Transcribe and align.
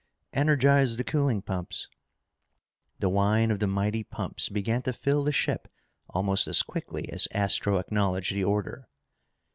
"Energize 0.33 0.97
the 0.97 1.03
cooling 1.03 1.43
pumps!" 1.43 1.87
The 2.97 3.07
whine 3.07 3.51
of 3.51 3.59
the 3.59 3.67
mighty 3.67 4.03
pumps 4.03 4.49
began 4.49 4.81
to 4.81 4.93
fill 4.93 5.23
the 5.23 5.31
ship 5.31 5.67
almost 6.09 6.47
as 6.47 6.63
quickly 6.63 7.07
as 7.11 7.27
Astro 7.33 7.77
acknowledged 7.77 8.33
the 8.33 8.43
order. 8.43 8.89